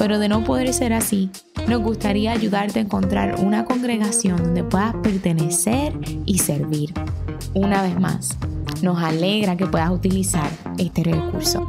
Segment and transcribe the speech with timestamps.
[0.00, 1.28] pero de no poder ser así,
[1.68, 5.92] nos gustaría ayudarte a encontrar una congregación donde puedas pertenecer
[6.24, 6.94] y servir.
[7.52, 8.38] Una vez más,
[8.80, 11.66] nos alegra que puedas utilizar este recurso.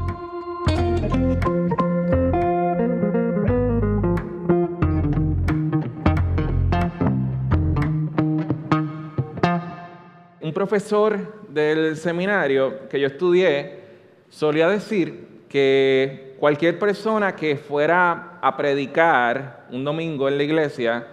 [10.39, 13.81] Un profesor del seminario que yo estudié
[14.30, 21.08] solía decir que cualquier persona que fuera a predicar un domingo en la iglesia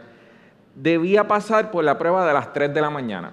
[0.77, 3.33] debía pasar por la prueba de las 3 de la mañana.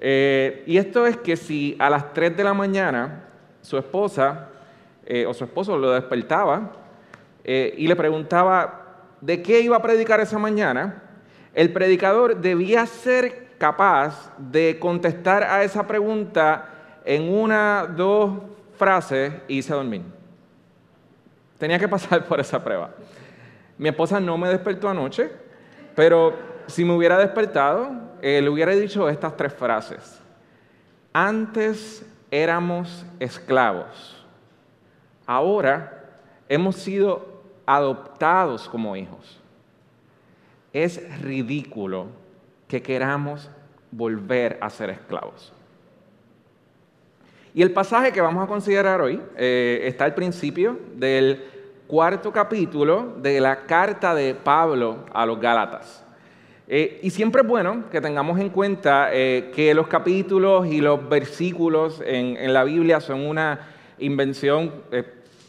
[0.00, 3.24] Eh, y esto es que si a las 3 de la mañana
[3.60, 4.48] su esposa
[5.04, 6.72] eh, o su esposo lo despertaba
[7.44, 11.02] eh, y le preguntaba de qué iba a predicar esa mañana,
[11.52, 16.70] el predicador debía ser capaz de contestar a esa pregunta
[17.04, 18.32] en una, dos
[18.76, 20.02] frases y se dormir.
[21.58, 22.90] Tenía que pasar por esa prueba.
[23.78, 25.30] Mi esposa no me despertó anoche,
[25.94, 26.34] pero
[26.66, 27.90] si me hubiera despertado,
[28.22, 30.20] eh, le hubiera dicho estas tres frases.
[31.12, 34.24] Antes éramos esclavos,
[35.26, 36.04] ahora
[36.48, 39.40] hemos sido adoptados como hijos.
[40.72, 42.06] Es ridículo
[42.66, 43.48] que queramos
[43.90, 45.52] volver a ser esclavos.
[47.56, 51.40] Y el pasaje que vamos a considerar hoy eh, está al principio del
[51.86, 56.04] cuarto capítulo de la carta de Pablo a los Gálatas.
[56.66, 61.08] Eh, y siempre es bueno que tengamos en cuenta eh, que los capítulos y los
[61.08, 63.60] versículos en, en la Biblia son una
[64.00, 64.72] invención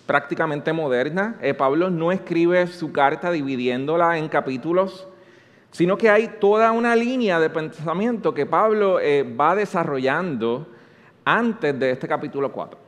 [0.05, 1.39] prácticamente moderna.
[1.57, 5.07] Pablo no escribe su carta dividiéndola en capítulos,
[5.71, 8.99] sino que hay toda una línea de pensamiento que Pablo
[9.39, 10.67] va desarrollando
[11.25, 12.79] antes de este capítulo 4.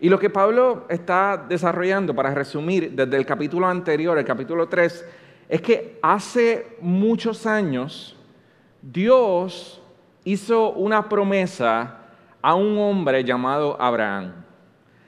[0.00, 5.04] Y lo que Pablo está desarrollando, para resumir, desde el capítulo anterior, el capítulo 3,
[5.48, 8.16] es que hace muchos años
[8.80, 9.80] Dios
[10.24, 11.98] hizo una promesa
[12.40, 14.32] a un hombre llamado Abraham,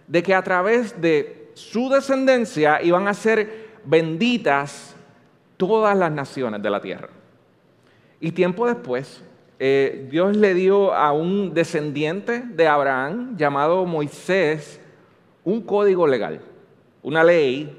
[0.07, 4.95] de que a través de su descendencia iban a ser benditas
[5.57, 7.09] todas las naciones de la tierra.
[8.21, 9.23] Y tiempo después,
[9.59, 14.81] eh, Dios le dio a un descendiente de Abraham llamado Moisés
[15.45, 16.41] un código legal,
[17.03, 17.79] una ley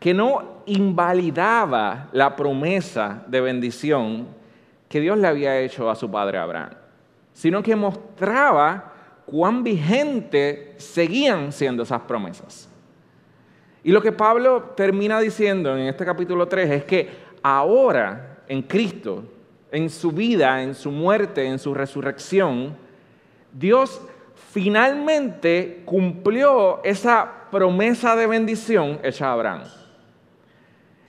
[0.00, 4.26] que no invalidaba la promesa de bendición
[4.88, 6.70] que Dios le había hecho a su padre Abraham,
[7.32, 8.92] sino que mostraba
[9.26, 12.68] cuán vigente seguían siendo esas promesas.
[13.82, 17.10] Y lo que Pablo termina diciendo en este capítulo 3 es que
[17.42, 19.24] ahora en Cristo
[19.74, 22.76] en su vida, en su muerte, en su resurrección,
[23.52, 24.00] Dios
[24.52, 29.64] finalmente cumplió esa promesa de bendición hecha a Abraham.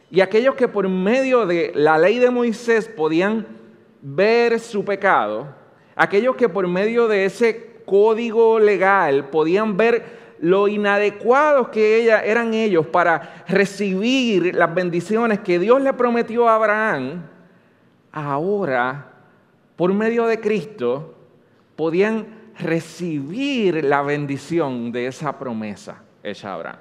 [0.10, 3.46] Y aquellos que por medio de la ley de Moisés podían
[4.02, 5.48] ver su pecado,
[5.96, 12.88] aquellos que por medio de ese código legal podían ver lo inadecuados que eran ellos
[12.88, 17.35] para recibir las bendiciones que Dios le prometió a Abraham,
[18.16, 19.12] ahora,
[19.76, 21.14] por medio de Cristo,
[21.76, 22.28] podían
[22.58, 26.80] recibir la bendición de esa promesa hecha a.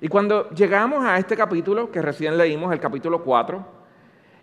[0.00, 3.82] Y cuando llegamos a este capítulo que recién leímos, el capítulo 4,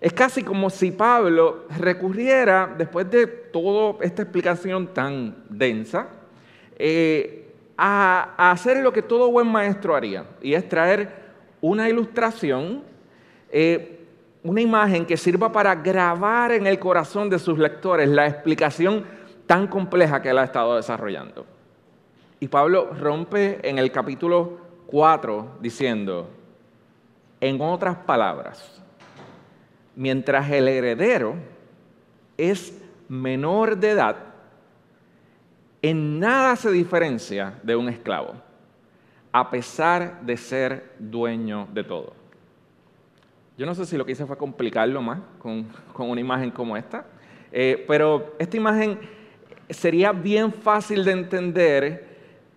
[0.01, 6.07] es casi como si Pablo recurriera, después de toda esta explicación tan densa,
[6.77, 11.09] eh, a, hacer lo que todo buen maestro haría, y es traer
[11.62, 12.83] una ilustración
[13.51, 13.99] eh,
[14.50, 19.06] una imagen que sirva para grabar en el corazón de sus lectores la explicación
[19.46, 21.46] tan compleja que él ha estado desarrollando.
[22.40, 24.57] Y Pablo rompe en el capítulo
[24.88, 26.31] 4 diciendo,
[27.40, 28.81] en otras palabras,
[29.96, 31.36] mientras el heredero
[32.36, 32.75] es
[33.07, 34.16] menor de edad,
[35.84, 38.34] en nada se diferencia de un esclavo,
[39.31, 42.19] a pesar de ser dueño de todo.
[43.59, 45.67] Yo no sé si lo que hice fue complicarlo más con,
[45.97, 47.06] una imagen como esta,
[47.51, 48.97] eh, pero esta imagen
[49.69, 52.07] sería bien fácil de entender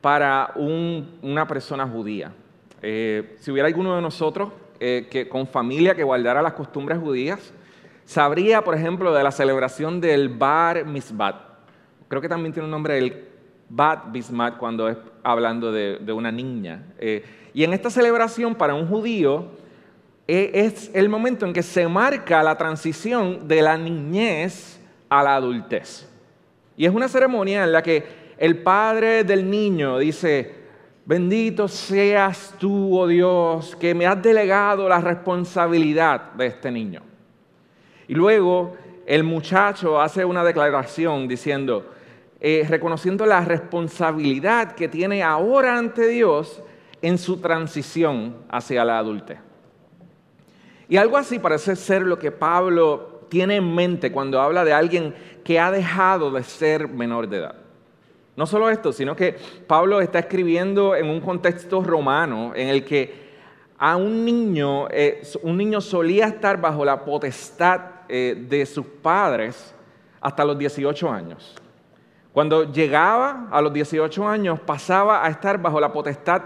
[0.01, 2.33] para una persona judía.
[2.81, 7.53] Eh, si hubiera alguno de nosotros eh, que, con familia que guardara las costumbres judías,
[8.05, 11.35] sabría, por ejemplo, de la celebración del Bar Mitzvat.
[12.07, 13.25] Creo que también tiene un nombre el
[13.69, 16.93] Bat Bismat cuando es hablando de, una niña.
[17.01, 19.61] Eh, y en esta celebración para un judío
[20.27, 26.09] es el momento en que se marca la transición de la niñez a la adultez.
[26.77, 30.55] Y es una ceremonia en la que el padre del niño dice,
[31.05, 37.03] bendito seas tú, oh Dios, que me has delegado la responsabilidad de este niño.
[38.09, 38.77] Y luego
[39.07, 41.93] el muchacho hace una declaración diciendo,
[42.41, 46.63] eh, reconociendo la responsabilidad que tiene ahora ante Dios
[47.01, 49.39] en su transición hacia la adultez.
[50.93, 55.15] Y algo así parece ser lo que Pablo tiene en mente cuando habla de alguien
[55.43, 57.55] que ha dejado de ser menor de edad.
[58.37, 63.33] No solo esto, sino que Pablo está escribiendo en un contexto romano en el que
[63.79, 69.75] a un niño, eh, un niño solía estar bajo la potestad eh, de sus padres
[70.21, 71.55] hasta los 18 años.
[72.35, 76.43] Cuando llegaba a los 18 años pasaba a estar bajo la potestad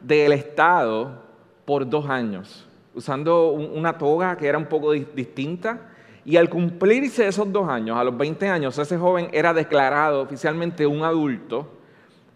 [0.00, 1.22] del Estado
[1.66, 5.88] por dos años, usando una toga que era un poco distinta.
[6.24, 10.86] Y al cumplirse esos dos años, a los 20 años, ese joven era declarado oficialmente
[10.86, 11.68] un adulto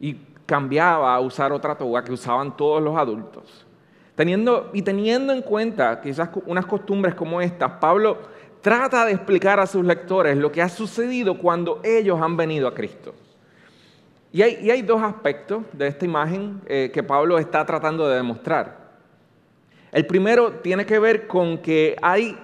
[0.01, 0.17] y
[0.47, 3.67] cambiaba a usar otra toga que usaban todos los adultos.
[4.15, 8.19] Teniendo, y teniendo en cuenta quizás unas costumbres como estas, Pablo
[8.61, 12.75] trata de explicar a sus lectores lo que ha sucedido cuando ellos han venido a
[12.75, 13.15] Cristo.
[14.33, 18.84] Y hay, dos aspectos de esta imagen eh, que Pablo está tratando de demostrar.
[19.95, 22.37] El primero tiene que ver con que hay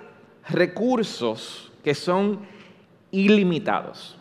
[0.50, 2.46] recursos que son
[3.10, 4.16] ilimitados.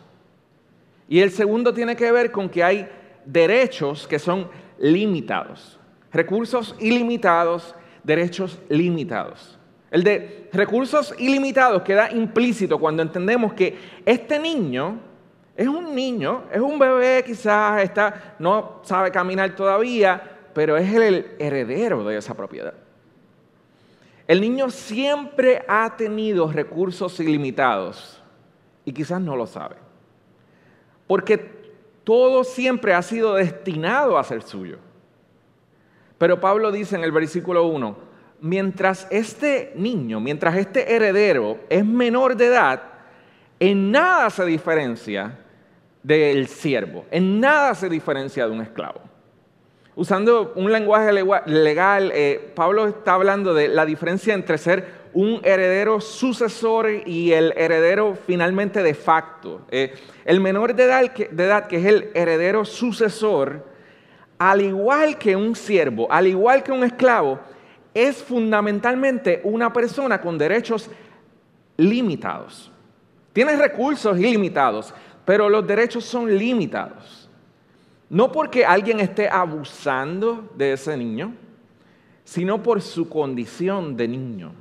[1.08, 2.88] Y el segundo tiene que ver con que hay
[3.24, 4.50] derechos que son
[4.80, 5.78] limitados.
[6.12, 9.56] Recursos ilimitados, derechos limitados.
[9.92, 14.98] El de recursos ilimitados queda implícito cuando entendemos que este niño
[15.56, 20.20] es un niño, es un bebé quizás, está, no sabe caminar todavía,
[20.52, 22.74] pero es el heredero de esa propiedad.
[24.30, 28.22] El niño siempre ha tenido recursos ilimitados
[28.84, 29.74] y quizás no lo sabe.
[31.08, 31.36] Porque
[32.04, 34.78] todo siempre ha sido destinado a ser suyo.
[36.16, 37.96] Pero Pablo dice en el versículo 1,
[38.40, 42.82] mientras este niño, mientras este heredero es menor de edad,
[43.58, 45.40] en nada se diferencia
[46.04, 47.04] del siervo.
[47.10, 49.09] En nada se diferencia de un esclavo.
[50.00, 56.00] Usando un lenguaje legal, eh, Pablo está hablando de la diferencia entre ser un heredero
[56.00, 59.60] sucesor y el heredero finalmente de facto.
[59.70, 59.92] Eh,
[60.24, 63.66] el menor de edad, de edad, que es el heredero sucesor,
[64.38, 67.38] al igual que un siervo, al igual que un esclavo,
[67.92, 70.90] es fundamentalmente una persona con derechos
[71.76, 72.72] limitados.
[73.34, 74.94] Tiene recursos ilimitados,
[75.26, 77.19] pero los derechos son limitados.
[78.10, 81.32] No porque alguien esté abusando de ese niño,
[82.24, 84.52] sino por su condición de niño,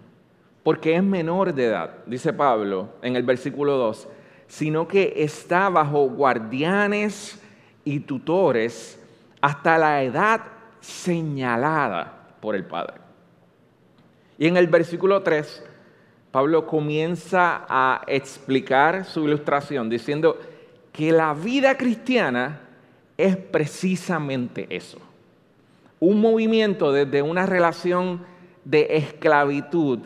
[0.63, 4.07] porque es menor de edad, dice Pablo en el versículo 2,
[4.48, 7.42] sino que está bajo guardianes
[7.83, 9.00] y tutores
[9.42, 10.42] hasta la edad
[10.80, 12.95] señalada por el Padre.
[14.38, 15.64] Y en el versículo 3,
[16.31, 20.40] Pablo comienza a explicar su ilustración diciendo,
[20.92, 22.69] que la vida cristiana
[23.19, 24.97] es precisamente eso.
[25.99, 28.21] Un movimiento desde una relación
[28.64, 29.99] de esclavitud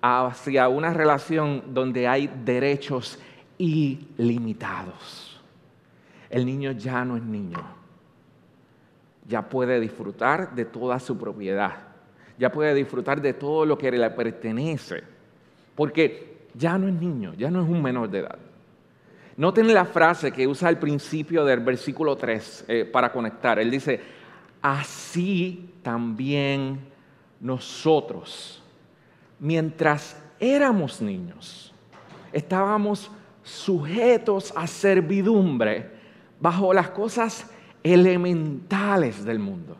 [0.00, 3.18] hacia una relación donde hay derechos
[3.58, 5.42] ilimitados.
[6.30, 7.58] El niño ya no es niño.
[9.26, 11.74] Ya puede disfrutar de toda su propiedad.
[12.38, 15.02] Ya puede disfrutar de todo lo que le pertenece.
[15.74, 18.38] Porque ya no es niño, ya no es un menor de edad.
[19.40, 23.58] Noten la frase que usa al principio del versículo 3 eh, para conectar.
[23.58, 23.98] Él dice,
[24.60, 26.78] así también
[27.40, 28.62] nosotros,
[29.38, 31.72] mientras éramos niños,
[32.34, 33.10] estábamos
[33.42, 35.90] sujetos a servidumbre
[36.38, 37.50] bajo las cosas
[37.82, 39.74] elementales del mundo.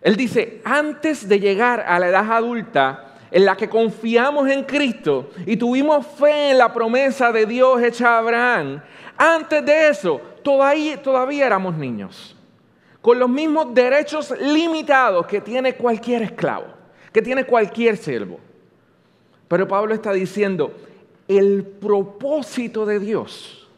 [0.00, 5.30] Él dice, antes de llegar a la edad adulta, en la que confiamos en Cristo
[5.46, 8.82] y tuvimos fe en la promesa de Dios hecha a Abraham,
[9.16, 12.36] antes de eso todavía, todavía éramos niños,
[13.00, 16.66] con los mismos derechos limitados que tiene cualquier esclavo,
[17.10, 18.38] que tiene cualquier siervo.
[19.48, 20.74] Pero Pablo está diciendo,
[21.26, 23.68] el propósito de Dios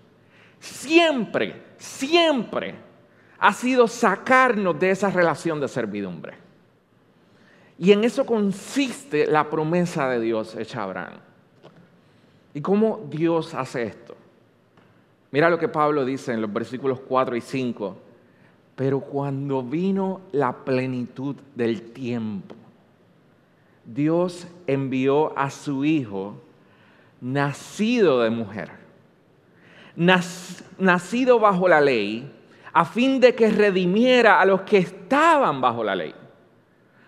[0.59, 2.75] siempre, siempre
[3.39, 6.44] ha sido sacarnos de esa relación de servidumbre.
[7.79, 11.15] Y en eso consiste la promesa de Dios hecha a Abraham.
[12.55, 14.17] ¿Y cómo Dios hace esto?
[15.33, 17.97] Mira lo que Pablo dice en los versículos 4 y 5.
[18.77, 22.55] Pero cuando vino la plenitud del tiempo,
[23.85, 26.41] Dios envió a su Hijo,
[27.21, 28.71] nacido de mujer,
[29.97, 32.31] nacido bajo la ley,
[32.73, 36.15] a fin de que redimiera a los que estaban bajo la ley,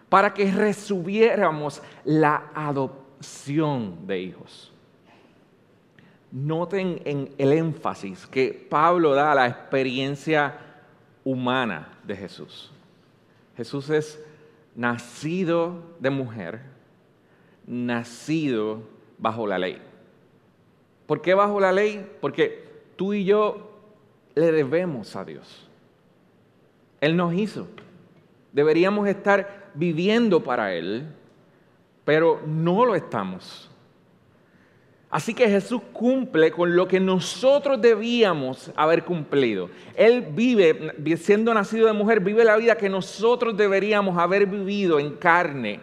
[0.08, 4.72] para que resubiéramos la adopción de hijos.
[6.30, 10.58] Noten en el énfasis que Pablo da a la experiencia
[11.25, 12.70] humana de Jesús.
[13.56, 14.22] Jesús es
[14.75, 16.60] nacido de mujer,
[17.66, 18.82] nacido
[19.18, 19.80] bajo la ley.
[21.06, 22.06] ¿Por qué bajo la ley?
[22.20, 22.64] Porque
[22.96, 23.70] tú y yo
[24.34, 25.68] le debemos a Dios.
[27.00, 27.66] Él nos hizo.
[28.52, 31.06] Deberíamos estar viviendo para Él,
[32.04, 33.71] pero no lo estamos.
[35.09, 39.71] Así que Jesús cumple con lo que nosotros debíamos haber cumplido.
[39.95, 45.12] Él vive, siendo nacido de mujer, vive la vida que nosotros deberíamos haber vivido en
[45.12, 45.80] carne.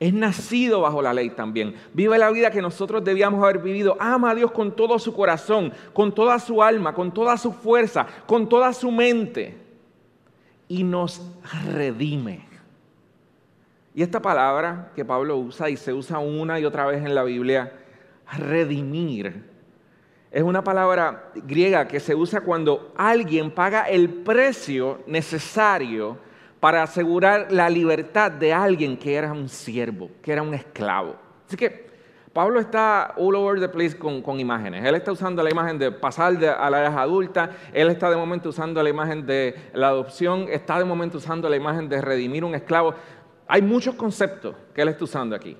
[0.00, 1.76] Es nacido bajo la ley también.
[1.94, 3.96] Vive la vida que nosotros debíamos haber vivido.
[4.00, 8.06] Ama a Dios con todo su corazón, con toda su alma, con toda su fuerza,
[8.26, 9.56] con toda su mente.
[10.66, 11.22] Y nos
[11.72, 12.51] redime.
[13.94, 17.24] Y esta palabra que Pablo usa y se usa una y otra vez en la
[17.24, 17.72] Biblia,
[18.38, 19.50] redimir.
[20.30, 26.16] Es una palabra griega que se usa cuando alguien paga el precio necesario
[26.58, 31.16] para asegurar la libertad de alguien que era un siervo, que era un esclavo.
[31.46, 31.92] Así que
[32.32, 34.82] Pablo está all over the place con, imágenes.
[34.84, 38.48] Él está usando la imagen de pasar a la edad adulta, él está de momento
[38.48, 42.54] usando la imagen de la adopción, está de momento usando la imagen de redimir un
[42.54, 42.94] esclavo.
[43.52, 45.54] Hay muchos conceptos que él está usando aquí.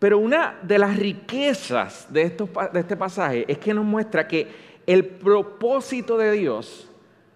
[0.00, 2.36] Pero una de las riquezas de,
[2.74, 4.48] este pasaje es que nos muestra que
[4.84, 6.90] el propósito de Dios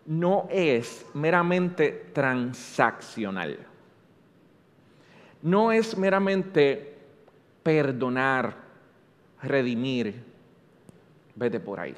[0.06, 3.60] no es meramente transaccional.
[5.40, 6.98] No es meramente
[7.62, 8.56] perdonar,
[9.40, 10.20] redimir,
[11.36, 11.94] vete por ahí.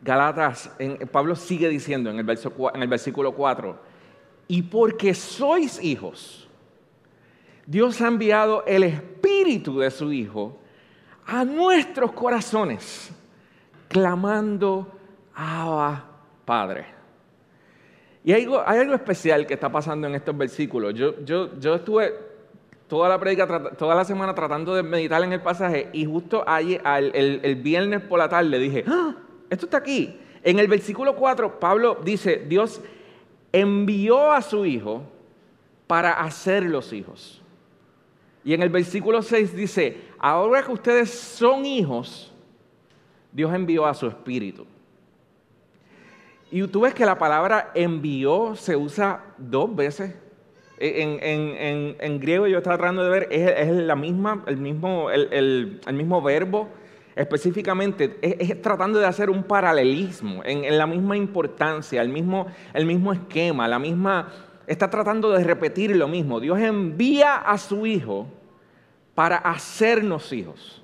[0.00, 0.70] Galatas,
[1.12, 3.87] Pablo sigue diciendo en el, en el versículo 4,
[4.48, 6.48] y porque sois hijos,
[7.66, 10.58] Dios ha enviado el Espíritu de su Hijo
[11.26, 13.10] a nuestros corazones,
[13.88, 14.90] clamando,
[15.34, 16.02] Abba,
[16.46, 16.86] Padre.
[18.24, 20.94] Y hay algo, especial que está pasando en estos versículos.
[20.94, 22.14] Yo, estuve
[22.88, 26.80] toda la predica, toda la semana tratando de meditar en el pasaje y justo ayer,
[27.14, 29.14] el, viernes por la tarde dije, ¡Ah!
[29.50, 30.18] esto está aquí.
[30.42, 32.80] En el versículo 4, Pablo dice, Dios
[33.52, 35.02] envió a su Hijo
[35.86, 37.42] para hacer los hijos.
[38.44, 42.32] Y en el versículo 6 dice, ahora que ustedes son hijos,
[43.32, 44.66] Dios envió a su espíritu.
[46.50, 50.14] Y tú ves que la palabra envió se usa dos veces.
[50.80, 56.68] En, griego yo estaba tratando de ver, es, la misma, el, mismo, el, mismo verbo
[57.18, 63.12] específicamente, es, tratando de hacer un paralelismo en, la misma importancia, el mismo, el mismo
[63.12, 64.28] esquema, la misma,
[64.66, 66.38] está tratando de repetir lo mismo.
[66.38, 68.28] Dios envía a su Hijo
[69.14, 70.80] para hacernos hijos.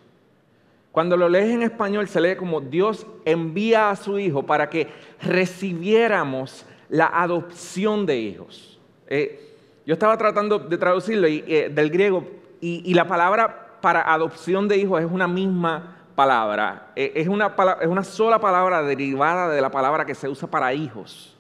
[0.90, 4.88] Cuando lo lees en español se lee como Dios envía a su Hijo para que
[5.22, 8.80] recibiéramos la adopción de hijos.
[9.06, 9.54] Eh,
[9.86, 12.26] yo estaba tratando de traducirlo eh, del griego
[12.60, 16.92] y, la palabra para adopción de hijos es una misma palabra.
[16.96, 20.72] Eh, es, una, es, una, sola palabra derivada de la palabra que se usa para
[20.72, 21.36] hijos.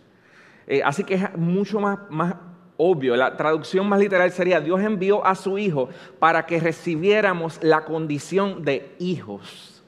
[0.84, 2.34] así que es mucho más, más
[2.76, 3.16] obvio.
[3.16, 5.88] La traducción más literal sería, Dios envió a su Hijo
[6.18, 9.82] para que recibiéramos la condición de hijos.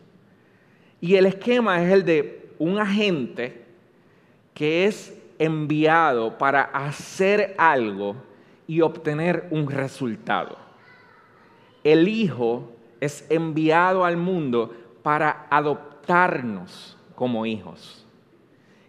[1.00, 3.64] Y el esquema es el de un agente
[4.54, 8.16] que es enviado para hacer algo
[8.66, 10.56] y obtener un resultado.
[11.84, 18.06] El Hijo es enviado al mundo para adoptarnos como hijos.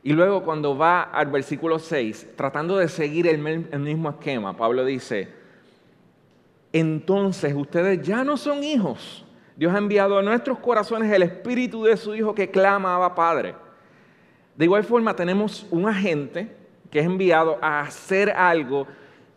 [0.04, 5.28] Y luego cuando va al versículo 6, tratando de seguir el, mismo esquema, Pablo dice,
[6.72, 9.26] entonces ustedes ya no son hijos.
[9.56, 13.56] Dios ha enviado a nuestros corazones el espíritu de su Hijo que clama a Padre.
[14.56, 16.56] De igual forma tenemos un agente
[16.90, 18.88] que es enviado a hacer algo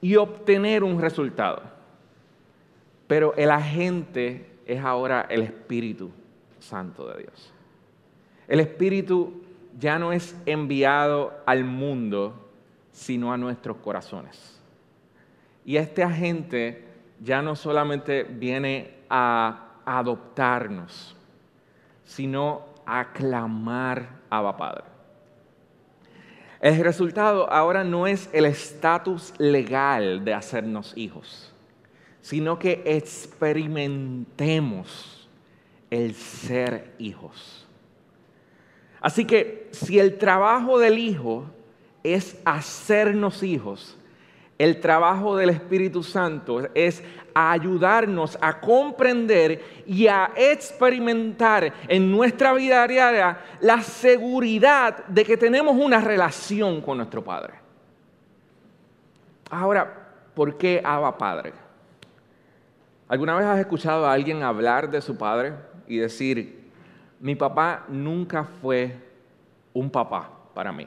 [0.00, 1.62] y obtener un resultado.
[3.06, 6.10] Pero el agente es ahora el Espíritu
[6.58, 7.52] Santo de Dios.
[8.46, 9.42] El Espíritu
[9.78, 12.50] ya no es enviado al mundo,
[12.92, 14.60] sino a nuestros corazones.
[15.64, 16.84] Y este agente
[17.20, 21.16] ya no solamente viene a adoptarnos,
[22.04, 24.84] sino a clamar a Padre.
[26.60, 31.54] El resultado ahora no es el estatus legal de hacernos hijos,
[32.22, 35.28] sino que experimentemos
[35.90, 37.66] el ser hijos.
[39.00, 41.46] Así que si el trabajo del hijo
[42.02, 43.96] es hacernos hijos,
[44.58, 52.86] el trabajo del Espíritu Santo es ayudarnos a comprender y a experimentar en nuestra vida
[52.86, 57.54] diaria la seguridad de que tenemos una relación con nuestro Padre.
[59.48, 61.69] Ahora, ¿por qué Abba Padre?
[63.10, 65.54] ¿Alguna vez has escuchado a alguien hablar de su padre
[65.88, 66.70] y decir,
[67.18, 68.94] mi papá nunca fue
[69.72, 70.86] un papá para mí?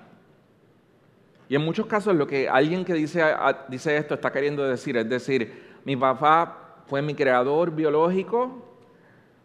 [1.49, 3.21] Y en muchos casos lo que alguien que dice,
[3.67, 8.69] dice esto está queriendo decir es decir, mi papá fue mi creador biológico,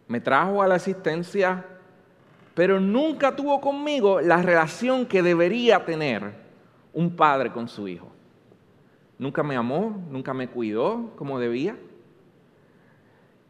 [0.07, 1.65] me trajo a la existencia,
[2.53, 6.31] pero nunca tuvo conmigo la relación que debería tener
[6.93, 8.07] un padre con su hijo.
[9.17, 11.75] Nunca me amó, nunca me cuidó como debía.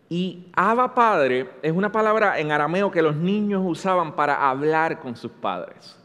[0.10, 5.16] Y Abba Padre es una palabra en arameo que los niños usaban para hablar con
[5.16, 5.96] sus padres.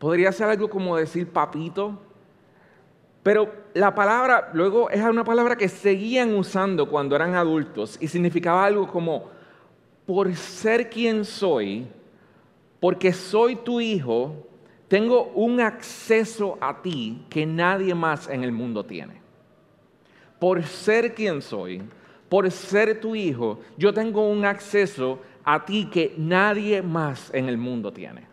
[0.00, 1.96] Podría ser algo como decir papito,
[3.22, 8.64] pero la palabra luego es una palabra que seguían usando cuando eran adultos y significaba
[8.64, 9.28] algo como,
[10.04, 11.86] por ser quien soy,
[12.80, 14.34] porque soy tu hijo,
[14.88, 19.20] tengo un acceso a ti que nadie más en el mundo tiene.
[20.40, 21.82] Por ser quien soy,
[22.28, 27.56] por ser tu hijo, yo tengo un acceso a ti que nadie más en el
[27.56, 28.26] mundo tiene.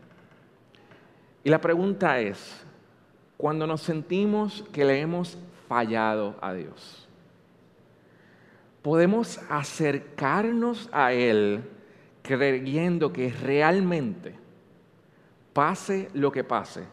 [1.43, 2.65] Y la pregunta es,
[3.37, 5.37] cuando nos sentimos que le hemos
[5.70, 7.07] fallado a Dios,
[8.81, 11.63] ¿podemos acercarnos a Él
[12.22, 14.35] creyendo que realmente,
[15.53, 16.83] pase lo que pase,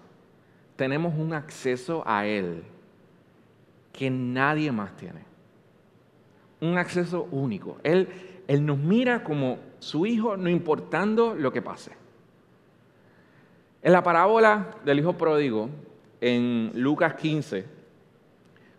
[0.77, 2.63] tenemos un acceso a Él
[3.93, 5.32] que nadie más tiene?
[6.63, 7.77] Un acceso único.
[7.83, 8.09] Él,
[8.49, 11.93] él nos mira como su hijo, no importando lo que pase.
[13.83, 15.69] En la parábola del hijo pródigo,
[16.23, 17.67] en Lucas 15,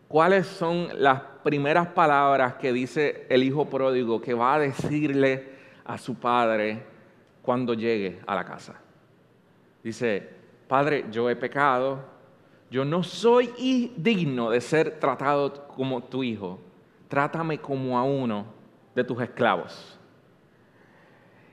[0.08, 5.52] ¿cuáles son las primeras palabras que dice el hijo pródigo que va a decirle
[5.86, 6.82] a su padre
[7.44, 8.80] cuando llegue a la casa?
[9.84, 12.00] Dice, Padre, yo he pecado,
[12.72, 16.60] yo no soy digno de ser tratado como tu hijo,
[17.14, 18.44] trátame como a uno
[18.96, 20.00] de tus esclavos.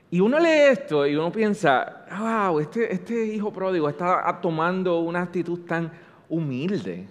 [0.09, 5.21] Y uno lee esto y uno piensa, wow, este, este hijo pródigo está tomando una
[5.21, 5.91] actitud tan
[6.29, 7.05] humilde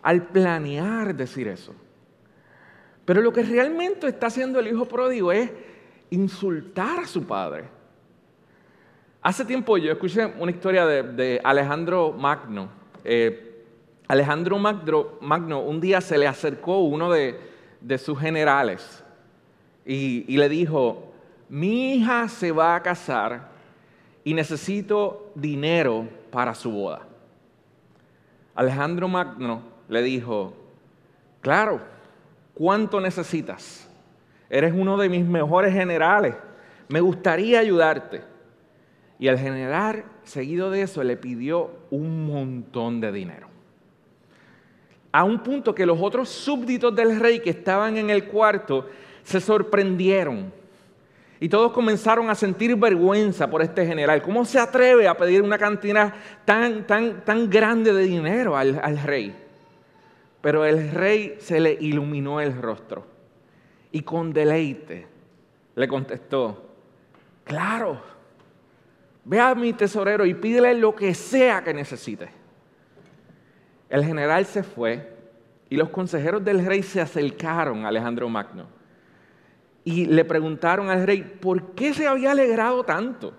[0.00, 1.74] al planear decir eso.
[3.04, 5.50] Pero lo que realmente está haciendo el hijo pródigo es
[6.08, 7.64] insultar a su padre.
[9.20, 12.70] Hace tiempo yo escuché una historia de, Alejandro Magno.
[13.04, 13.47] Eh,
[14.08, 17.38] Alejandro Magno, un día se le acercó uno de,
[17.98, 19.04] sus generales
[19.84, 21.12] y le dijo,
[21.48, 23.48] mi hija se va a casar
[24.24, 27.02] y necesito dinero para su boda.
[28.54, 30.52] Alejandro Magno le dijo,
[31.40, 31.80] claro,
[32.54, 33.88] ¿cuánto necesitas?
[34.50, 36.34] Eres uno de mis mejores generales,
[36.88, 38.22] me gustaría ayudarte.
[39.18, 43.47] Y el general, seguido de eso, le pidió un montón de dinero.
[45.10, 48.88] A un punto que los otros súbditos del rey que estaban en el cuarto
[49.22, 50.52] se sorprendieron
[51.40, 54.22] y todos comenzaron a sentir vergüenza por este general.
[54.22, 56.12] ¿Cómo se atreve a pedir una cantidad
[56.44, 59.34] tan, tan, tan grande de dinero al, al rey?
[60.40, 63.06] Pero el rey se le iluminó el rostro
[63.92, 65.06] y con deleite
[65.76, 66.70] le contestó,
[67.44, 68.00] claro,
[69.24, 72.37] ve a mi tesorero y pídele lo que sea que necesite.
[73.88, 75.16] El general se fue
[75.70, 78.66] y los consejeros del rey se acercaron a Alejandro Magno
[79.84, 83.32] y le preguntaron al rey por qué se había alegrado tanto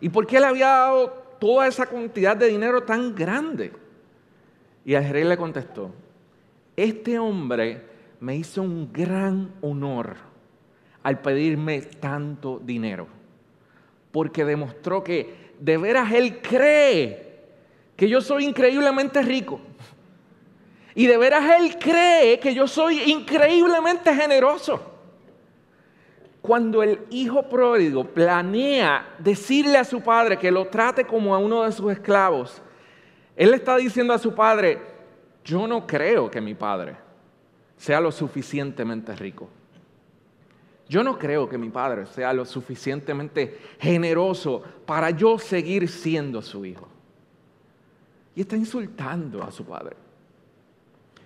[0.00, 3.72] y por qué le había dado toda esa cantidad de dinero tan grande.
[4.84, 5.92] Y el rey le contestó,
[6.76, 7.82] este hombre
[8.20, 10.16] me hizo un gran honor
[11.02, 13.06] al pedirme tanto dinero,
[14.10, 17.31] porque demostró que de veras él cree
[18.02, 19.60] que yo soy increíblemente rico.
[20.92, 24.82] Y de veras él cree que yo soy increíblemente generoso
[26.40, 31.62] cuando el hijo pródigo planea decirle a su padre que lo trate como a uno
[31.62, 32.60] de sus esclavos,
[33.36, 34.80] él está diciendo a su padre,
[35.44, 36.96] yo no creo que mi padre
[37.76, 39.48] sea lo suficientemente rico.
[40.88, 46.64] Yo no creo que mi padre sea lo suficientemente generoso para yo seguir siendo su
[46.64, 46.91] hijo.
[48.34, 49.96] Y está insultando a su padre.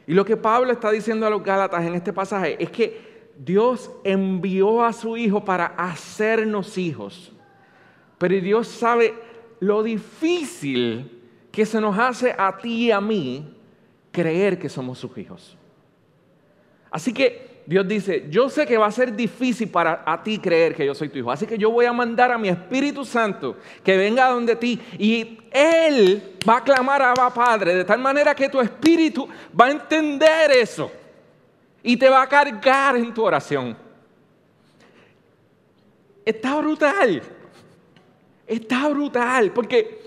[0.07, 3.91] Y lo que Pablo está diciendo a los Gálatas en este pasaje es que Dios
[4.05, 7.33] envió a su hijo para hacernos hijos.
[8.19, 9.15] Pero Dios sabe
[9.61, 11.11] lo difícil
[11.51, 13.57] que se nos hace a ti y a mí
[14.13, 15.57] creer que somos sus hijos.
[16.91, 20.75] Así que Dios dice, yo sé que va a ser difícil para a ti creer
[20.75, 21.33] que yo soy tu hijo.
[21.33, 25.39] Así que yo voy a mandar a mi Espíritu Santo que venga donde ti y
[25.51, 30.53] Él va a clamar a Padre de tal manera que tu Espíritu va a entender
[30.53, 30.93] eso
[31.83, 33.77] y te va a cargar en tu oración.
[36.25, 37.21] Está brutal.
[38.47, 40.03] Está brutal porque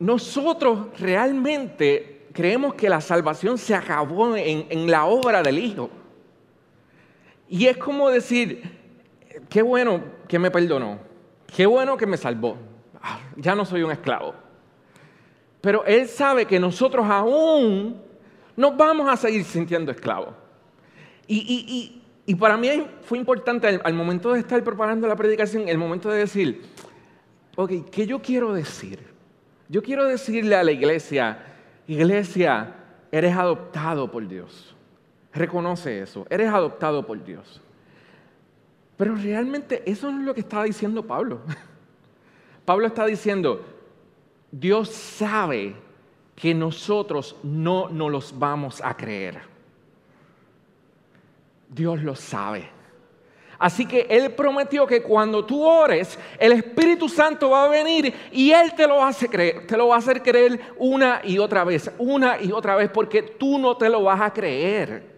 [0.00, 5.88] nosotros realmente creemos que la salvación se acabó en, la obra del Hijo.
[7.48, 8.62] Y es como decir,
[9.48, 10.98] qué bueno que me perdonó,
[11.46, 12.58] qué bueno que me salvó,
[13.00, 14.34] ah, ya no soy un esclavo.
[15.62, 18.02] Pero Él sabe que nosotros aún
[18.54, 20.34] nos vamos a seguir sintiendo esclavos.
[21.26, 22.02] Y,
[22.38, 26.18] para mí fue importante al, al, momento de estar preparando la predicación, el momento de
[26.18, 26.62] decir,
[27.56, 29.00] ok, ¿qué yo quiero decir?
[29.70, 31.55] Yo quiero decirle a la iglesia,
[31.86, 32.74] iglesia,
[33.10, 34.74] eres adoptado por Dios.
[35.32, 37.60] Reconoce eso, eres adoptado por Dios.
[38.96, 41.40] Pero realmente eso no es lo que estaba diciendo Pablo.
[42.64, 43.64] Pablo está diciendo,
[44.50, 45.76] Dios sabe
[46.34, 49.40] que nosotros no nos los vamos a creer.
[51.68, 52.75] Dios lo sabe.
[53.58, 58.50] Así que Él prometió que cuando tú ores, el Espíritu Santo va a venir y
[58.50, 61.90] Él te lo hace creer, te lo va a hacer creer una y otra vez,
[61.98, 65.16] una y otra vez, porque tú no te lo vas a creer.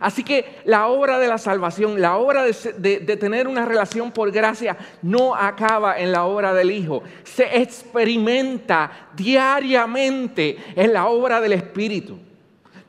[0.00, 4.32] Así que la obra de la salvación, la obra de, de, tener una relación por
[4.32, 7.02] gracia, no acaba en la obra del Hijo.
[7.22, 12.18] Se experimenta diariamente en la obra del Espíritu.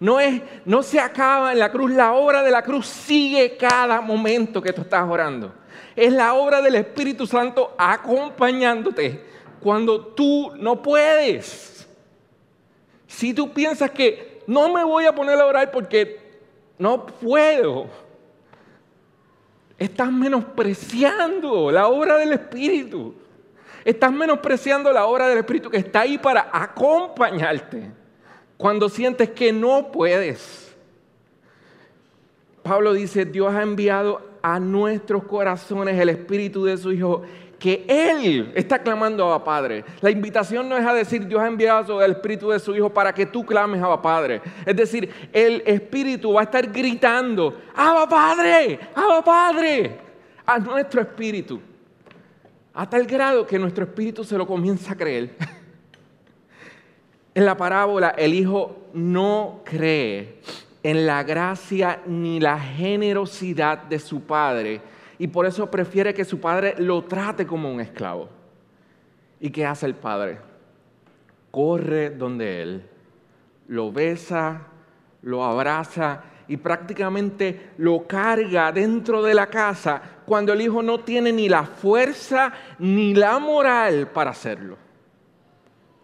[0.01, 4.01] No, es, no se acaba en la cruz, la obra de la cruz sigue cada
[4.01, 5.53] momento que tú estás orando.
[5.95, 9.23] Es la obra del Espíritu Santo acompañándote
[9.59, 11.87] cuando tú no puedes.
[13.05, 16.19] Si tú piensas que no me voy a poner a orar porque
[16.79, 17.85] no puedo,
[19.77, 23.13] estás menospreciando la obra del Espíritu.
[23.85, 28.00] Estás menospreciando la obra del Espíritu que está ahí para acompañarte
[28.61, 30.71] cuando sientes que no puedes.
[32.61, 37.23] Pablo dice, Dios ha enviado a nuestros corazones el Espíritu de su Hijo,
[37.57, 39.83] que Él está clamando a Padre.
[40.01, 43.11] La invitación no es a decir, Dios ha enviado el Espíritu de su Hijo para
[43.11, 44.43] que tú clames a Padre.
[44.63, 49.97] Es decir, el Espíritu va a estar gritando, Abba Padre, Abba Padre,
[50.45, 51.59] a nuestro Espíritu.
[52.75, 55.35] A tal grado que nuestro Espíritu se lo comienza a creer.
[57.33, 60.39] En la parábola, el hijo no cree
[60.83, 64.81] en la gracia ni la generosidad de su padre
[65.17, 68.27] y por eso prefiere que su padre lo trate como un esclavo.
[69.39, 70.39] ¿Y qué hace el padre?
[71.51, 72.83] Corre donde él,
[73.67, 74.67] lo besa,
[75.21, 81.31] lo abraza y prácticamente lo carga dentro de la casa cuando el hijo no tiene
[81.31, 84.77] ni la fuerza ni la moral para hacerlo.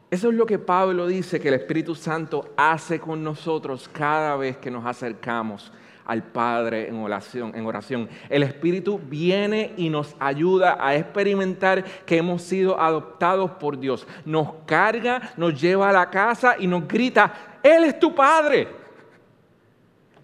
[0.10, 4.56] Eso es lo que Pablo dice que el Espíritu Santo hace con nosotros cada vez
[4.56, 5.74] que nos acercamos
[6.06, 8.10] al Padre en oración.
[8.30, 14.08] El Espíritu viene y nos ayuda a experimentar que hemos sido adoptados por Dios.
[14.24, 18.70] Nos carga, nos lleva a la casa y nos grita, Él es tu Padre.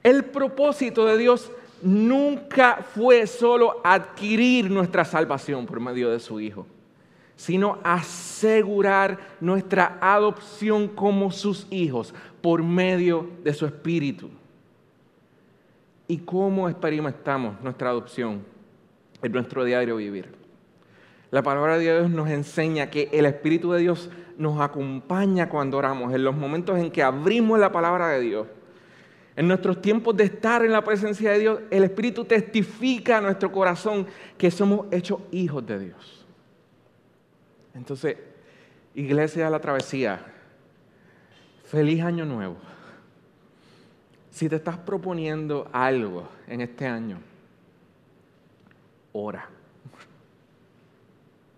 [0.02, 6.66] El propósito de Dios nunca fue solo adquirir nuestra salvación por medio de su Hijo
[7.36, 14.30] sino asegurar nuestra adopción como sus hijos por medio de su Espíritu.
[16.08, 18.44] ¿Y cómo experimentamos nuestra adopción
[19.22, 20.44] en nuestro diario vivir?
[21.32, 26.14] La palabra de Dios nos enseña que el Espíritu de Dios nos acompaña cuando oramos,
[26.14, 28.48] en los momentos en que abrimos la palabra de Dios.
[29.36, 33.52] En nuestros tiempos de estar en la presencia de Dios, el Espíritu testifica a nuestro
[33.52, 34.06] corazón
[34.38, 36.23] que somos hechos hijos de Dios.
[37.74, 38.18] Entonces,
[38.96, 40.24] Iglesia de la Travesía,
[41.66, 42.58] feliz año nuevo.
[44.30, 47.20] Si te estás proponiendo algo en este año,
[49.12, 49.50] ora.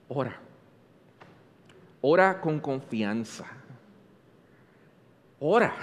[0.07, 0.39] Ora.
[2.01, 3.45] Ora con confianza.
[5.39, 5.73] Ora.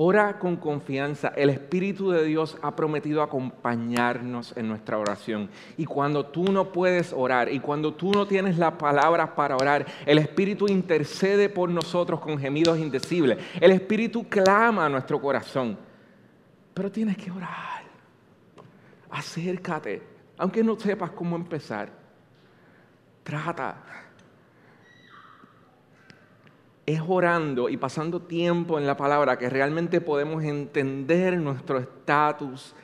[0.00, 1.32] Ora con confianza.
[1.34, 5.50] El Espíritu de Dios ha prometido acompañarnos en nuestra oración.
[5.76, 9.84] Y cuando tú no puedes orar y cuando tú no tienes las palabras para orar,
[10.06, 13.38] el Espíritu intercede por nosotros con gemidos indecibles.
[13.60, 15.76] El Espíritu clama a nuestro corazón.
[16.74, 17.82] Pero tienes que orar.
[19.10, 20.00] Acércate.
[20.36, 21.90] Aunque no sepas cómo empezar.
[23.24, 24.07] Trata
[26.88, 32.74] es orando y pasando tiempo en la palabra que realmente podemos entender nuestro estatus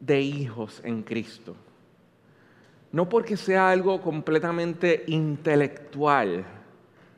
[0.00, 1.54] de hijos en Cristo.
[2.90, 6.44] No porque sea algo completamente intelectual,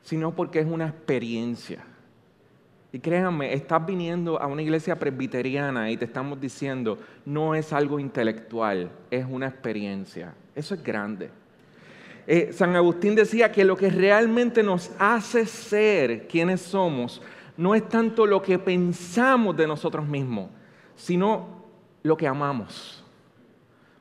[0.03, 1.83] sino porque es una experiencia.
[2.91, 7.99] Y créanme, estás viniendo a una iglesia presbiteriana y te estamos diciendo, no es algo
[7.99, 10.35] intelectual, es una experiencia.
[10.53, 11.31] Eso es grande.
[12.27, 17.21] Eh, San Agustín decía que lo que realmente nos hace ser quienes somos
[17.57, 20.49] no es tanto lo que pensamos de nosotros mismos,
[20.95, 21.65] sino
[22.03, 23.03] lo que amamos.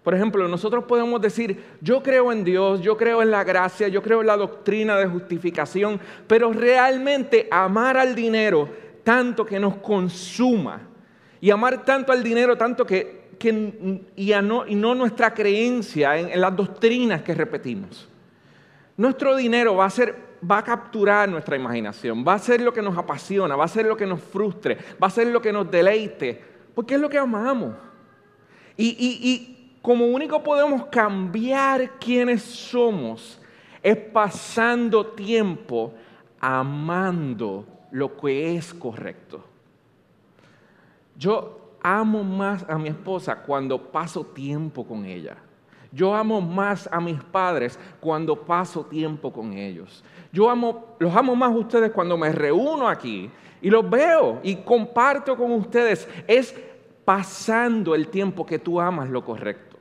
[0.03, 4.03] Por ejemplo, nosotros podemos decir, yo creo en Dios, yo creo en la gracia, yo
[4.03, 8.69] creo en la doctrina de justificación, pero realmente amar al dinero
[9.05, 10.81] tanto que nos consuma
[11.41, 16.55] y amar tanto al dinero tanto que, y, no, y, no, nuestra creencia en las
[16.55, 18.09] doctrinas que repetimos.
[18.97, 22.81] Nuestro dinero va a ser va a capturar nuestra imaginación, va a ser lo que
[22.81, 25.71] nos apasiona, va a ser lo que nos frustre, va a ser lo que nos
[25.71, 26.43] deleite,
[26.75, 27.75] porque es lo que amamos.
[28.77, 33.41] Y, y como único podemos cambiar quienes somos
[33.83, 35.95] es pasando tiempo
[36.39, 39.45] amando lo que es correcto.
[41.17, 45.37] Yo amo más a mi esposa cuando paso tiempo con ella.
[45.93, 50.05] Yo amo más a mis padres cuando paso tiempo con ellos.
[50.33, 54.57] Yo amo, los amo más a ustedes cuando me reúno aquí y los veo y
[54.57, 56.09] comparto con ustedes.
[56.29, 56.55] Es
[57.05, 59.77] pasando el tiempo que tú amas lo correcto.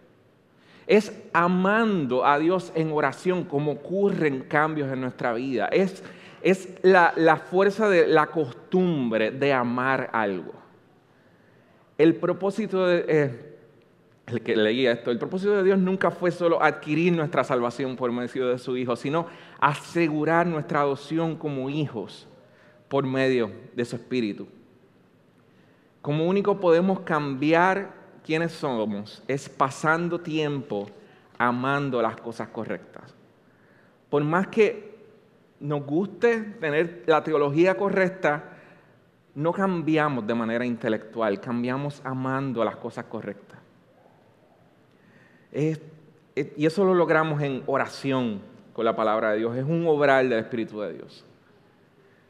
[0.88, 5.68] Es amando a Dios en oración como ocurren cambios en nuestra vida.
[5.68, 6.04] Es,
[6.42, 7.14] es la,
[7.52, 10.54] fuerza de la costumbre de amar algo.
[12.00, 13.06] El propósito de...
[13.08, 13.46] Eh,
[14.26, 18.12] el que leía esto, el propósito de Dios nunca fue solo adquirir nuestra salvación por
[18.12, 19.28] medio de su Hijo, sino
[19.60, 22.28] asegurar nuestra adopción como hijos
[22.88, 24.48] por medio de su Espíritu.
[26.02, 27.92] Como único podemos cambiar
[28.24, 30.88] quienes somos es pasando tiempo
[31.38, 33.16] amando las cosas correctas.
[34.10, 34.96] Por más que
[35.60, 38.49] nos guste tener la teología correcta,
[39.36, 43.60] no cambiamos de manera intelectual, cambiamos amando las cosas correctas
[46.36, 48.42] y eso lo logramos en oración
[48.74, 49.58] con la palabra de Dios.
[49.58, 51.26] Es un obrar del Espíritu de Dios.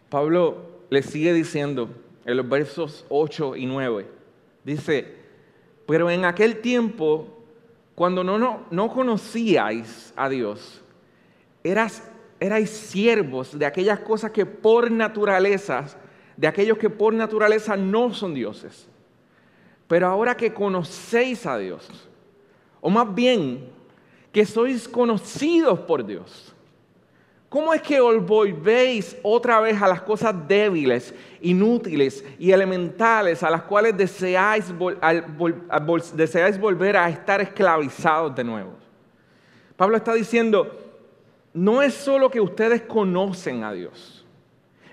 [0.09, 0.57] Pablo
[0.89, 1.89] le sigue diciendo
[2.25, 4.07] en los versos 8 y 9,
[4.63, 5.15] dice,
[5.85, 7.27] pero en aquel tiempo,
[7.93, 10.81] cuando no, no, no conocíais a Dios,
[11.63, 12.09] eras,
[12.39, 15.85] erais siervos de aquellas cosas que por naturaleza,
[16.39, 18.87] de aquellos que por naturaleza no son dioses.
[19.89, 21.85] Pero ahora que conocéis a Dios,
[22.79, 23.67] o más bien,
[24.31, 26.55] que sois conocidos por Dios.
[27.49, 33.49] ¿Cómo es que os volvéis otra vez a las cosas débiles, inútiles y elementales a
[33.49, 34.73] las cuales deseáis,
[36.13, 38.71] deseáis volver a estar esclavizados de nuevo?
[39.75, 40.71] Pablo está diciendo,
[41.53, 44.18] no es solo que ustedes conocen a Dios,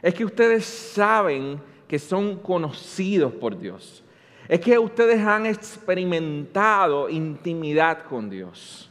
[0.07, 4.03] es que ustedes saben que son conocidos por Dios
[4.49, 8.90] es que ustedes han experimentado intimidad con Dios.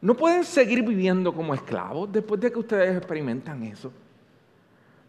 [0.00, 3.92] No pueden seguir viviendo como esclavos después de que ustedes experimentan eso.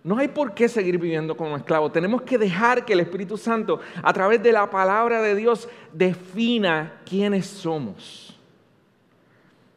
[0.03, 1.91] No hay por qué seguir viviendo como esclavos.
[1.91, 7.01] Tenemos que dejar que el Espíritu Santo, a través de la palabra de Dios, defina
[7.05, 8.39] quiénes somos.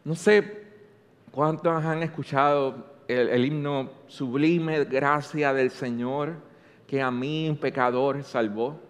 [0.05, 0.65] No sé
[1.31, 6.35] cuántos han escuchado el, himno sublime, gracia del Señor,
[6.87, 8.81] que a mí, un pecador, salvó.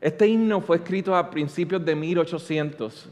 [0.00, 3.08] Este himno fue escrito a principios de 1800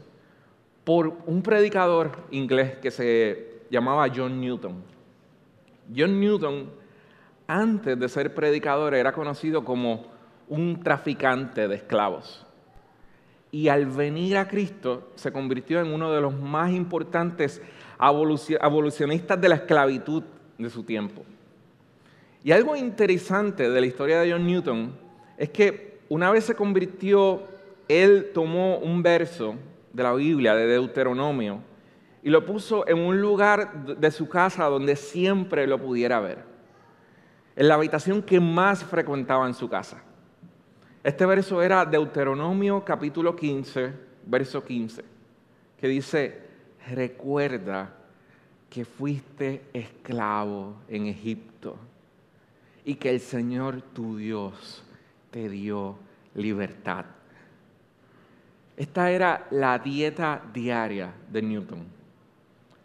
[0.83, 4.83] por un predicador inglés que se llamaba John Newton.
[5.95, 6.69] John Newton,
[7.47, 10.05] antes de ser predicador, era conocido como
[10.47, 12.45] un traficante de esclavos.
[13.51, 17.61] Y al venir a Cristo se convirtió en uno de los más importantes
[17.99, 20.23] abolicionistas de la esclavitud
[20.57, 21.23] de su tiempo.
[22.43, 24.93] Y algo interesante de la historia de John Newton
[25.37, 27.43] es que una vez se convirtió,
[27.87, 29.55] él tomó un verso
[29.91, 31.59] de la Biblia, de Deuteronomio,
[32.23, 36.39] y lo puso en un lugar de su casa donde siempre lo pudiera ver,
[37.55, 40.01] en la habitación que más frecuentaba en su casa.
[41.03, 43.93] Este verso era Deuteronomio capítulo 15,
[44.25, 45.03] verso 15,
[45.77, 46.48] que dice,
[46.87, 47.93] recuerda
[48.69, 51.77] que fuiste esclavo en Egipto
[52.85, 54.83] y que el Señor tu Dios
[55.31, 55.97] te dio
[56.35, 57.05] libertad.
[58.77, 61.85] Esta era la dieta diaria de Newton.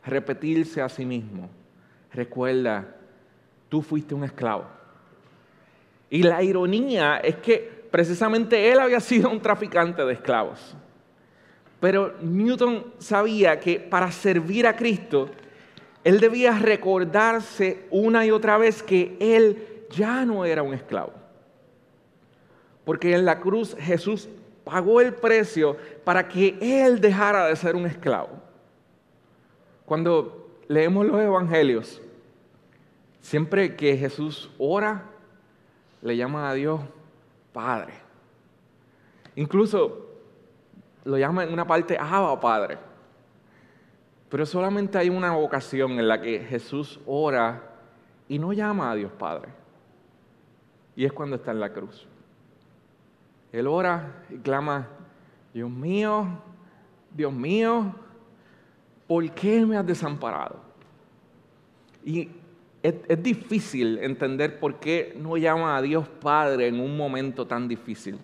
[0.04, 1.48] Repetirse a sí mismo.
[2.12, 2.96] Recuerda,
[3.68, 4.66] tú fuiste un esclavo.
[6.11, 10.76] Y la ironía es que precisamente él había sido un traficante de esclavos.
[11.84, 15.28] Pero Newton sabía que para servir a Cristo,
[16.02, 21.12] él debía recordarse una y otra vez que él ya no era un esclavo.
[22.86, 24.30] Porque en la cruz Jesús
[24.64, 28.30] pagó el precio para que él dejara de ser un esclavo.
[29.84, 32.00] Cuando leemos los evangelios,
[33.20, 35.10] siempre que Jesús ora,
[36.00, 36.80] le llama a Dios
[37.52, 37.92] Padre.
[39.36, 40.03] Incluso
[41.04, 42.78] lo llama en una parte Abba Padre.
[44.28, 47.62] Pero solamente hay una ocasión en la que Jesús ora
[48.28, 49.48] y no llama a Dios Padre.
[50.96, 52.06] Y es cuando está en la cruz.
[53.52, 54.88] Él ora y clama,
[55.52, 56.26] Dios mío,
[57.12, 57.94] Dios mío,
[59.06, 60.60] ¿por qué me has desamparado?
[62.04, 62.28] Y
[62.82, 68.18] es, difícil entender por qué no llama a Dios Padre en un momento tan difícil.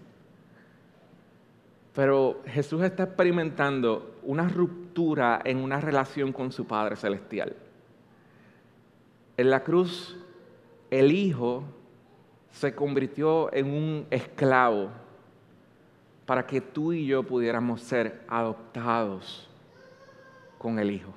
[2.00, 7.54] Pero Jesús está experimentando una ruptura en una relación con su Padre Celestial.
[9.36, 10.16] En la cruz,
[10.90, 11.62] el Hijo
[12.52, 14.88] se convirtió en un esclavo
[16.24, 19.46] para que tú y yo pudiéramos ser adoptados
[20.56, 21.12] con el Hijo.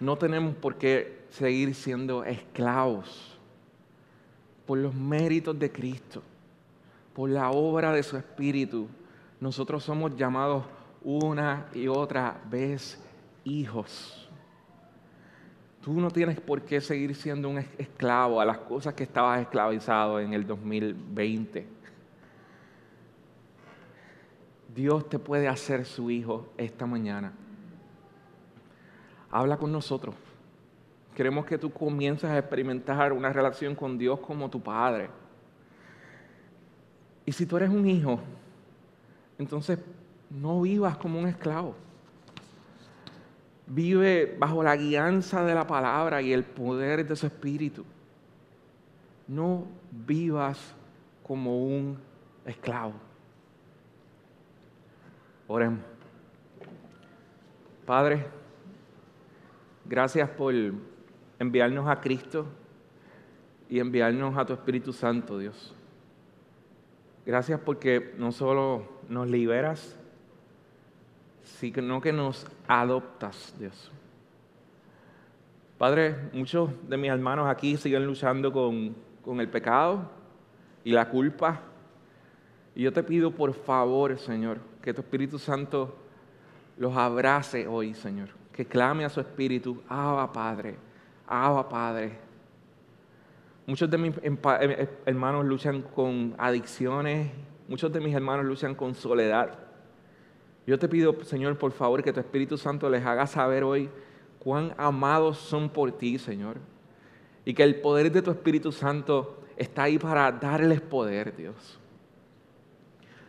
[0.00, 3.38] No tenemos por qué seguir siendo esclavos
[4.64, 6.22] por los méritos de Cristo,
[7.14, 8.88] por la obra de su Espíritu.
[9.40, 10.64] Nosotros somos llamados
[11.02, 13.02] una y otra vez
[13.44, 14.28] hijos.
[15.82, 20.20] Tú no tienes por qué seguir siendo un esclavo a las cosas que estabas esclavizado
[20.20, 21.80] en el 2020
[24.74, 27.32] Dios te puede hacer su hijo esta mañana.
[29.30, 30.14] Habla con nosotros.
[31.14, 35.10] Queremos que tú comiences a experimentar una relación con Dios como tu Padre.
[37.30, 38.18] Y si tú eres un hijo,
[39.38, 39.78] entonces
[40.30, 41.76] no vivas como un esclavo.
[43.68, 47.84] Vive bajo la guianza de la palabra y el poder de su espíritu.
[49.28, 50.74] No vivas
[51.22, 52.00] como un
[52.44, 52.94] esclavo.
[55.46, 55.84] Oremos.
[57.86, 58.26] Padre,
[59.84, 60.52] gracias por
[61.38, 62.46] enviarnos a Cristo
[63.68, 65.76] y enviarnos a tu Espíritu Santo, Dios.
[67.26, 69.96] Gracias porque no solo nos liberas,
[71.42, 73.92] sino que nos adoptas, Dios.
[75.78, 80.10] Padre, muchos de mis hermanos aquí siguen luchando con, con el pecado
[80.84, 81.60] y la culpa.
[82.74, 85.96] Y yo te pido por favor, Señor, que tu Espíritu Santo
[86.76, 88.28] los abrace hoy, Señor.
[88.52, 90.76] Que clame a su Espíritu, Abba Padre,
[91.26, 92.29] Abba Padre.
[93.70, 97.30] Muchos de mis eh, eh, hermanos luchan con adicciones,
[97.68, 99.60] muchos de mis hermanos luchan con soledad.
[100.66, 103.88] Yo te pido, Señor, por favor, que tu Espíritu Santo les haga saber hoy
[104.40, 106.56] cuán amados son por ti, Señor.
[107.44, 111.78] Y que el poder de tu Espíritu Santo está ahí para darles poder, Dios.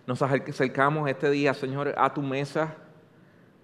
[0.08, 2.78] Nos acercamos este día, Señor, a tu mesa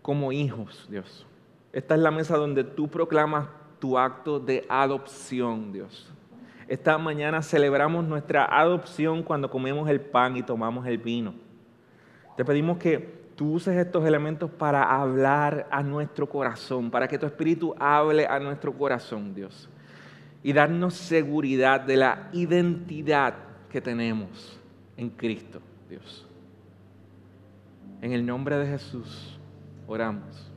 [0.04, 1.26] como hijos, Dios.
[1.74, 3.48] Esta es la mesa donde tú proclamas
[3.80, 6.13] tu acto de adopción, Dios.
[6.67, 11.33] Esta mañana celebramos nuestra adopción cuando comemos el pan y tomamos el vino.
[12.35, 17.25] Te pedimos que tú uses estos elementos para hablar a nuestro corazón, para que tu
[17.25, 19.69] Espíritu hable a nuestro corazón, Dios.
[20.44, 23.35] Y darnos seguridad de la identidad
[23.69, 24.60] que tenemos
[24.98, 26.27] en Cristo, Dios.
[28.02, 29.39] En el nombre de Jesús
[29.87, 30.52] oramos.